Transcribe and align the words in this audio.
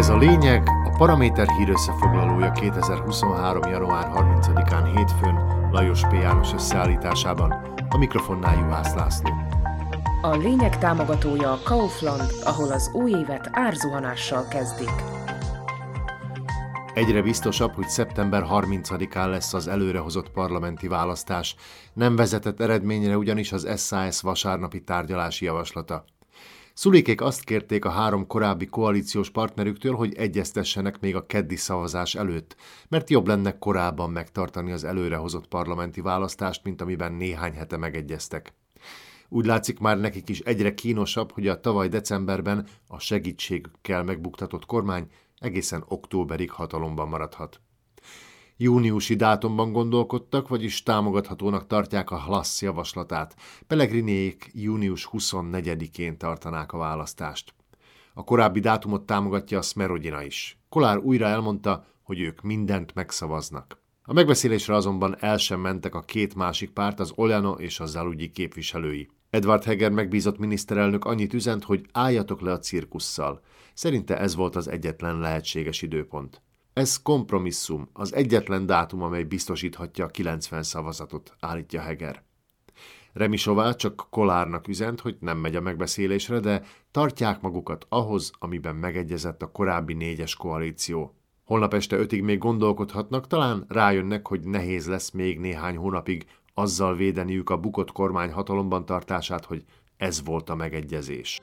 Ez 0.00 0.08
a 0.08 0.16
lényeg, 0.16 0.68
a 0.68 0.94
Paraméter 0.96 1.48
hír 1.48 1.68
összefoglalója 1.68 2.50
2023. 2.52 3.62
január 3.70 4.10
30-án 4.14 4.92
hétfőn 4.96 5.34
Lajos 5.70 6.00
P. 6.00 6.12
János 6.12 6.52
összeállításában, 6.52 7.50
a 7.88 7.96
mikrofonnál 7.98 8.58
Juhász 8.58 8.94
László. 8.94 9.30
A 10.22 10.36
lényeg 10.36 10.78
támogatója 10.78 11.52
a 11.52 11.60
Kaufland, 11.64 12.30
ahol 12.44 12.72
az 12.72 12.90
új 12.94 13.10
évet 13.10 13.48
árzuhanással 13.52 14.48
kezdik. 14.48 14.92
Egyre 16.94 17.22
biztosabb, 17.22 17.72
hogy 17.74 17.88
szeptember 17.88 18.44
30-án 18.50 19.28
lesz 19.28 19.54
az 19.54 19.68
előrehozott 19.68 20.30
parlamenti 20.30 20.88
választás. 20.88 21.56
Nem 21.92 22.16
vezetett 22.16 22.60
eredményre 22.60 23.16
ugyanis 23.16 23.52
az 23.52 23.86
SAS 23.86 24.20
vasárnapi 24.20 24.82
tárgyalási 24.82 25.44
javaslata. 25.44 26.04
Szulikék 26.80 27.20
azt 27.20 27.44
kérték 27.44 27.84
a 27.84 27.90
három 27.90 28.26
korábbi 28.26 28.66
koalíciós 28.66 29.30
partnerüktől, 29.30 29.94
hogy 29.94 30.14
egyeztessenek 30.14 31.00
még 31.00 31.16
a 31.16 31.26
keddi 31.26 31.56
szavazás 31.56 32.14
előtt, 32.14 32.56
mert 32.88 33.10
jobb 33.10 33.26
lenne 33.26 33.58
korábban 33.58 34.10
megtartani 34.10 34.72
az 34.72 34.84
előrehozott 34.84 35.46
parlamenti 35.46 36.00
választást, 36.00 36.64
mint 36.64 36.80
amiben 36.80 37.12
néhány 37.12 37.52
hete 37.52 37.76
megegyeztek. 37.76 38.54
Úgy 39.28 39.46
látszik 39.46 39.78
már 39.78 39.98
nekik 39.98 40.28
is 40.28 40.40
egyre 40.40 40.74
kínosabb, 40.74 41.32
hogy 41.32 41.48
a 41.48 41.60
tavaly 41.60 41.88
decemberben 41.88 42.66
a 42.86 42.98
segítségükkel 42.98 44.02
megbuktatott 44.02 44.66
kormány 44.66 45.06
egészen 45.38 45.84
októberig 45.88 46.50
hatalomban 46.50 47.08
maradhat. 47.08 47.60
Júniusi 48.62 49.14
dátumban 49.14 49.72
gondolkodtak, 49.72 50.48
vagyis 50.48 50.82
támogathatónak 50.82 51.66
tartják 51.66 52.10
a 52.10 52.20
Hlassz 52.20 52.62
javaslatát. 52.62 53.34
Pellegriniék 53.66 54.50
június 54.54 55.08
24-én 55.12 56.18
tartanák 56.18 56.72
a 56.72 56.78
választást. 56.78 57.54
A 58.14 58.24
korábbi 58.24 58.60
dátumot 58.60 59.06
támogatja 59.06 59.58
a 59.58 59.62
Smerodina 59.62 60.22
is. 60.22 60.58
Kolár 60.68 60.98
újra 60.98 61.26
elmondta, 61.26 61.84
hogy 62.02 62.20
ők 62.20 62.40
mindent 62.40 62.94
megszavaznak. 62.94 63.82
A 64.02 64.12
megbeszélésre 64.12 64.74
azonban 64.74 65.16
el 65.20 65.36
sem 65.36 65.60
mentek 65.60 65.94
a 65.94 66.00
két 66.00 66.34
másik 66.34 66.70
párt, 66.70 67.00
az 67.00 67.12
Oljano 67.14 67.52
és 67.52 67.80
a 67.80 67.86
Zalugyi 67.86 68.30
képviselői. 68.30 69.08
Edward 69.30 69.64
Heger 69.64 69.90
megbízott 69.90 70.38
miniszterelnök 70.38 71.04
annyit 71.04 71.34
üzent, 71.34 71.64
hogy 71.64 71.84
álljatok 71.92 72.40
le 72.40 72.52
a 72.52 72.58
cirkusszal. 72.58 73.40
Szerinte 73.74 74.18
ez 74.18 74.34
volt 74.34 74.56
az 74.56 74.68
egyetlen 74.68 75.18
lehetséges 75.18 75.82
időpont. 75.82 76.42
Ez 76.80 77.02
kompromisszum, 77.02 77.88
az 77.92 78.14
egyetlen 78.14 78.66
dátum, 78.66 79.02
amely 79.02 79.22
biztosíthatja 79.22 80.04
a 80.04 80.08
90 80.08 80.62
szavazatot, 80.62 81.36
állítja 81.40 81.80
Heger. 81.80 82.22
Remisová 83.12 83.72
csak 83.72 84.06
Kolárnak 84.10 84.68
üzent, 84.68 85.00
hogy 85.00 85.16
nem 85.20 85.38
megy 85.38 85.56
a 85.56 85.60
megbeszélésre, 85.60 86.40
de 86.40 86.62
tartják 86.90 87.40
magukat 87.40 87.86
ahhoz, 87.88 88.30
amiben 88.38 88.76
megegyezett 88.76 89.42
a 89.42 89.50
korábbi 89.50 89.94
négyes 89.94 90.36
koalíció. 90.36 91.14
Holnap 91.44 91.74
este 91.74 91.96
ötig 91.96 92.22
még 92.22 92.38
gondolkodhatnak, 92.38 93.26
talán 93.26 93.64
rájönnek, 93.68 94.28
hogy 94.28 94.40
nehéz 94.40 94.86
lesz 94.86 95.10
még 95.10 95.38
néhány 95.38 95.76
hónapig 95.76 96.26
azzal 96.54 96.96
védeniük 96.96 97.50
a 97.50 97.56
bukott 97.56 97.92
kormány 97.92 98.32
hatalomban 98.32 98.84
tartását, 98.84 99.44
hogy 99.44 99.64
ez 99.96 100.24
volt 100.24 100.50
a 100.50 100.54
megegyezés. 100.54 101.40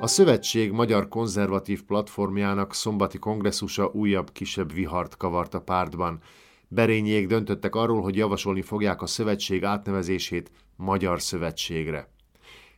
A 0.00 0.06
Szövetség 0.06 0.72
Magyar 0.72 1.08
Konzervatív 1.08 1.82
Platformjának 1.82 2.74
szombati 2.74 3.18
kongresszusa 3.18 3.90
újabb 3.92 4.32
kisebb 4.32 4.72
vihart 4.72 5.16
kavart 5.16 5.54
a 5.54 5.60
pártban. 5.60 6.20
Berényék 6.68 7.26
döntöttek 7.26 7.74
arról, 7.74 8.02
hogy 8.02 8.16
javasolni 8.16 8.62
fogják 8.62 9.02
a 9.02 9.06
szövetség 9.06 9.64
átnevezését 9.64 10.50
Magyar 10.76 11.20
Szövetségre. 11.20 12.08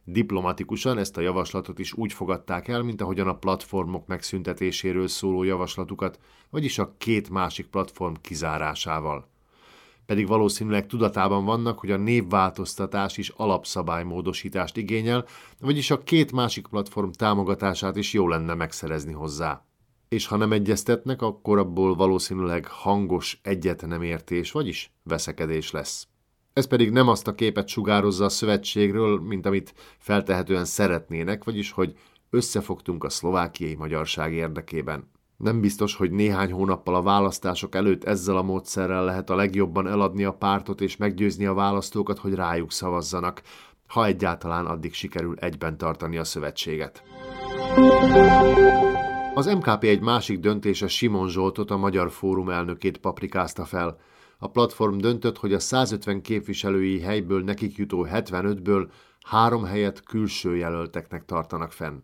Diplomatikusan 0.04 0.98
ezt 0.98 1.16
a 1.16 1.20
javaslatot 1.20 1.78
is 1.78 1.92
úgy 1.92 2.12
fogadták 2.12 2.68
el, 2.68 2.82
mint 2.82 3.00
ahogyan 3.00 3.28
a 3.28 3.38
platformok 3.38 4.06
megszüntetéséről 4.06 5.08
szóló 5.08 5.42
javaslatukat, 5.42 6.18
vagyis 6.50 6.78
a 6.78 6.94
két 6.98 7.30
másik 7.30 7.66
platform 7.66 8.14
kizárásával 8.20 9.29
pedig 10.10 10.26
valószínűleg 10.26 10.86
tudatában 10.86 11.44
vannak, 11.44 11.78
hogy 11.78 11.90
a 11.90 11.96
névváltoztatás 11.96 13.16
is 13.16 13.28
alapszabálymódosítást 13.28 14.76
igényel, 14.76 15.26
vagyis 15.60 15.90
a 15.90 16.02
két 16.02 16.32
másik 16.32 16.66
platform 16.66 17.10
támogatását 17.10 17.96
is 17.96 18.12
jó 18.12 18.28
lenne 18.28 18.54
megszerezni 18.54 19.12
hozzá. 19.12 19.64
És 20.08 20.26
ha 20.26 20.36
nem 20.36 20.52
egyeztetnek, 20.52 21.22
akkor 21.22 21.58
abból 21.58 21.94
valószínűleg 21.94 22.66
hangos 22.66 23.40
egyet 23.42 23.86
nem 23.86 24.02
értés, 24.02 24.52
vagyis 24.52 24.92
veszekedés 25.02 25.70
lesz. 25.70 26.08
Ez 26.52 26.66
pedig 26.66 26.90
nem 26.90 27.08
azt 27.08 27.26
a 27.26 27.34
képet 27.34 27.68
sugározza 27.68 28.24
a 28.24 28.28
szövetségről, 28.28 29.20
mint 29.20 29.46
amit 29.46 29.74
feltehetően 29.98 30.64
szeretnének, 30.64 31.44
vagyis 31.44 31.70
hogy 31.70 31.98
összefogtunk 32.30 33.04
a 33.04 33.08
szlovákiai 33.08 33.74
magyarság 33.74 34.32
érdekében. 34.32 35.10
Nem 35.40 35.60
biztos, 35.60 35.94
hogy 35.94 36.10
néhány 36.10 36.52
hónappal 36.52 36.94
a 36.94 37.02
választások 37.02 37.74
előtt 37.74 38.04
ezzel 38.04 38.36
a 38.36 38.42
módszerrel 38.42 39.04
lehet 39.04 39.30
a 39.30 39.34
legjobban 39.34 39.86
eladni 39.86 40.24
a 40.24 40.32
pártot 40.32 40.80
és 40.80 40.96
meggyőzni 40.96 41.46
a 41.46 41.54
választókat, 41.54 42.18
hogy 42.18 42.34
rájuk 42.34 42.72
szavazzanak, 42.72 43.42
ha 43.86 44.06
egyáltalán 44.06 44.66
addig 44.66 44.92
sikerül 44.92 45.38
egyben 45.38 45.76
tartani 45.76 46.16
a 46.16 46.24
szövetséget. 46.24 47.02
Az 49.34 49.46
MKP 49.46 49.84
egy 49.84 50.00
másik 50.00 50.40
döntése 50.40 50.88
Simon 50.88 51.28
Zsoltot, 51.28 51.70
a 51.70 51.76
Magyar 51.76 52.10
Fórum 52.10 52.50
elnökét 52.50 52.98
paprikázta 52.98 53.64
fel. 53.64 53.98
A 54.38 54.48
platform 54.48 54.98
döntött, 54.98 55.38
hogy 55.38 55.52
a 55.52 55.58
150 55.58 56.22
képviselői 56.22 57.00
helyből 57.00 57.42
nekik 57.42 57.76
jutó 57.76 58.06
75-ből 58.10 58.88
három 59.26 59.64
helyet 59.64 60.02
külső 60.02 60.56
jelölteknek 60.56 61.24
tartanak 61.24 61.72
fenn. 61.72 61.98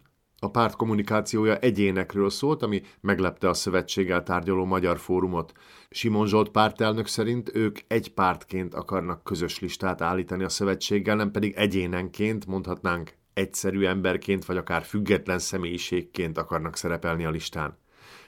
A 0.46 0.50
párt 0.50 0.76
kommunikációja 0.76 1.56
egyénekről 1.56 2.30
szólt, 2.30 2.62
ami 2.62 2.82
meglepte 3.00 3.48
a 3.48 3.54
szövetséggel 3.54 4.22
tárgyaló 4.22 4.64
magyar 4.64 4.98
fórumot. 4.98 5.52
Simon 5.90 6.26
Zsolt 6.26 6.48
pártelnök 6.48 7.06
szerint 7.06 7.50
ők 7.54 7.78
egy 7.86 8.12
pártként 8.12 8.74
akarnak 8.74 9.24
közös 9.24 9.60
listát 9.60 10.00
állítani 10.00 10.44
a 10.44 10.48
szövetséggel, 10.48 11.16
nem 11.16 11.30
pedig 11.30 11.54
egyénenként, 11.56 12.46
mondhatnánk 12.46 13.12
egyszerű 13.34 13.84
emberként 13.84 14.44
vagy 14.44 14.56
akár 14.56 14.82
független 14.82 15.38
személyiségként 15.38 16.38
akarnak 16.38 16.76
szerepelni 16.76 17.24
a 17.24 17.30
listán. 17.30 17.78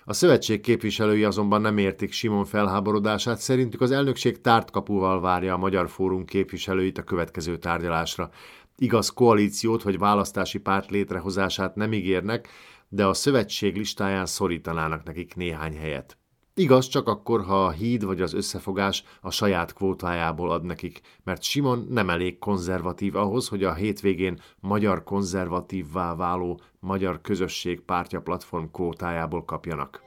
A 0.05 0.12
szövetség 0.12 0.61
képviselői 0.61 1.25
azonban 1.25 1.61
nem 1.61 1.79
értik 1.79 2.12
Simon 2.12 2.45
felháborodását, 2.45 3.39
szerintük 3.39 3.81
az 3.81 3.91
elnökség 3.91 4.41
tártkapuval 4.41 5.21
várja 5.21 5.55
a 5.55 5.59
Magyar 5.59 5.89
Fórum 5.89 6.25
képviselőit 6.25 6.99
a 6.99 7.03
következő 7.03 7.56
tárgyalásra 7.59 8.31
igaz 8.78 9.09
koalíciót 9.09 9.83
vagy 9.83 9.99
választási 9.99 10.59
párt 10.59 10.91
létrehozását 10.91 11.75
nem 11.75 11.93
ígérnek, 11.93 12.49
de 12.89 13.06
a 13.06 13.15
szövetség 13.15 13.77
listáján 13.77 14.27
szorítanának 14.27 15.05
nekik 15.05 15.34
néhány 15.34 15.77
helyet. 15.77 16.19
Igaz 16.55 16.88
csak 16.88 17.09
akkor, 17.09 17.44
ha 17.44 17.65
a 17.65 17.71
híd 17.71 18.05
vagy 18.05 18.21
az 18.21 18.34
összefogás 18.34 19.05
a 19.21 19.31
saját 19.31 19.72
kvótájából 19.72 20.50
ad 20.50 20.65
nekik, 20.65 21.00
mert 21.25 21.43
Simon 21.43 21.87
nem 21.91 22.11
elég 22.11 22.38
konzervatív 22.38 23.17
ahhoz, 23.17 23.49
hogy 23.49 23.65
a 23.65 23.75
hétvégén 23.75 24.41
magyar 24.61 25.03
konzervatívvá 25.03 26.15
váló 26.15 26.61
Magyar 26.81 27.21
Közösség 27.21 27.81
Pártja 27.81 28.21
platform 28.21 28.65
kvótájából 28.72 29.44
kapjanak. 29.44 30.03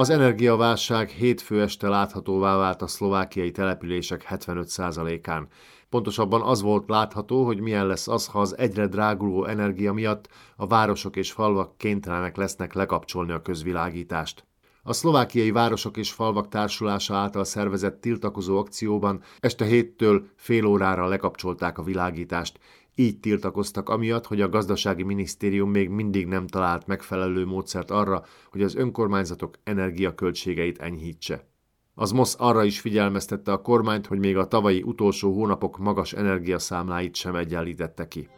Az 0.00 0.10
energiaválság 0.10 1.08
hétfő 1.08 1.62
este 1.62 1.88
láthatóvá 1.88 2.56
vált 2.56 2.82
a 2.82 2.86
szlovákiai 2.86 3.50
települések 3.50 4.26
75%-án. 4.30 5.48
Pontosabban 5.88 6.42
az 6.42 6.62
volt 6.62 6.88
látható, 6.88 7.44
hogy 7.44 7.60
milyen 7.60 7.86
lesz 7.86 8.08
az, 8.08 8.26
ha 8.26 8.40
az 8.40 8.58
egyre 8.58 8.86
dráguló 8.86 9.44
energia 9.44 9.92
miatt 9.92 10.28
a 10.56 10.66
városok 10.66 11.16
és 11.16 11.32
falvak 11.32 11.76
kénytelenek 11.76 12.36
lesznek 12.36 12.72
lekapcsolni 12.72 13.32
a 13.32 13.42
közvilágítást. 13.42 14.44
A 14.82 14.92
szlovákiai 14.92 15.50
városok 15.50 15.96
és 15.96 16.12
falvak 16.12 16.48
társulása 16.48 17.14
által 17.14 17.44
szervezett 17.44 18.00
tiltakozó 18.00 18.58
akcióban 18.58 19.22
este 19.40 19.64
héttől 19.64 20.26
fél 20.36 20.64
órára 20.64 21.06
lekapcsolták 21.06 21.78
a 21.78 21.82
világítást. 21.82 22.58
Így 22.94 23.20
tiltakoztak 23.20 23.88
amiatt, 23.88 24.26
hogy 24.26 24.40
a 24.40 24.48
gazdasági 24.48 25.02
minisztérium 25.02 25.70
még 25.70 25.88
mindig 25.88 26.26
nem 26.26 26.46
talált 26.46 26.86
megfelelő 26.86 27.46
módszert 27.46 27.90
arra, 27.90 28.22
hogy 28.50 28.62
az 28.62 28.74
önkormányzatok 28.74 29.54
energiaköltségeit 29.64 30.78
enyhítse. 30.78 31.48
Az 31.94 32.10
MOSZ 32.10 32.36
arra 32.38 32.64
is 32.64 32.80
figyelmeztette 32.80 33.52
a 33.52 33.62
kormányt, 33.62 34.06
hogy 34.06 34.18
még 34.18 34.36
a 34.36 34.48
tavalyi 34.48 34.82
utolsó 34.82 35.32
hónapok 35.32 35.78
magas 35.78 36.12
energiaszámláit 36.12 37.14
sem 37.14 37.34
egyenlítette 37.34 38.08
ki. 38.08 38.28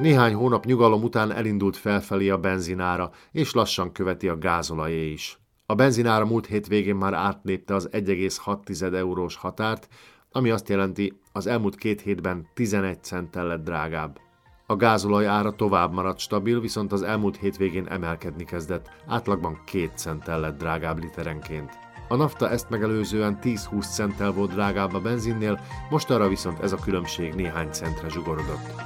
Néhány 0.00 0.34
hónap 0.34 0.64
nyugalom 0.64 1.02
után 1.02 1.32
elindult 1.32 1.76
felfelé 1.76 2.28
a 2.28 2.38
benzinára, 2.38 3.10
és 3.32 3.52
lassan 3.52 3.92
követi 3.92 4.28
a 4.28 4.38
gázolajé 4.38 5.10
is. 5.10 5.38
A 5.66 5.74
benzinára 5.74 6.24
múlt 6.24 6.46
hétvégén 6.46 6.96
már 6.96 7.14
átlépte 7.14 7.74
az 7.74 7.88
1,6 7.92 8.94
eurós 8.94 9.36
határt, 9.36 9.88
ami 10.30 10.50
azt 10.50 10.68
jelenti, 10.68 11.20
az 11.32 11.46
elmúlt 11.46 11.76
két 11.76 12.00
hétben 12.00 12.46
11 12.54 13.02
centtel 13.02 13.46
lett 13.46 13.64
drágább. 13.64 14.18
A 14.66 14.76
gázolaj 14.76 15.26
ára 15.26 15.52
tovább 15.52 15.92
maradt 15.92 16.18
stabil, 16.18 16.60
viszont 16.60 16.92
az 16.92 17.02
elmúlt 17.02 17.36
hétvégén 17.36 17.86
emelkedni 17.86 18.44
kezdett, 18.44 18.90
átlagban 19.06 19.60
2 19.64 19.90
centtel 19.94 20.40
lett 20.40 20.58
drágább 20.58 20.98
literenként. 20.98 21.78
A 22.08 22.16
nafta 22.16 22.50
ezt 22.50 22.70
megelőzően 22.70 23.38
10-20 23.42 23.92
centtel 23.94 24.32
volt 24.32 24.52
drágább 24.52 24.94
a 24.94 25.00
benzinnél, 25.00 25.60
most 25.90 26.10
arra 26.10 26.28
viszont 26.28 26.60
ez 26.60 26.72
a 26.72 26.76
különbség 26.76 27.34
néhány 27.34 27.68
centre 27.70 28.08
zsugorodott. 28.08 28.82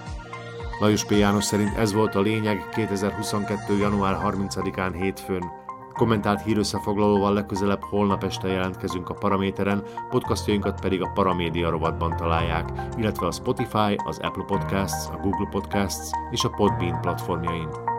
Lajos 0.81 1.05
P. 1.05 1.11
János 1.11 1.45
szerint 1.45 1.77
ez 1.77 1.93
volt 1.93 2.15
a 2.15 2.21
lényeg 2.21 2.69
2022. 2.75 3.77
január 3.77 4.19
30-án 4.25 4.95
hétfőn. 4.95 5.66
Kommentált 5.97 6.43
hírösszefoglalóval 6.43 7.33
legközelebb 7.33 7.83
holnap 7.83 8.25
este 8.25 8.49
jelentkezünk 8.49 9.09
a 9.09 9.15
Paraméteren, 9.15 9.83
podcastjainkat 10.11 10.81
pedig 10.81 11.03
a 11.03 11.11
Paramédia 11.15 11.71
rovatban 11.71 12.17
találják, 12.17 12.73
illetve 12.97 13.27
a 13.27 13.33
Spotify, 13.33 13.97
az 14.05 14.19
Apple 14.19 14.45
Podcasts, 14.45 15.09
a 15.09 15.17
Google 15.23 15.49
Podcasts 15.51 16.11
és 16.31 16.45
a 16.45 16.49
Podbean 16.49 17.01
platformjain. 17.01 17.96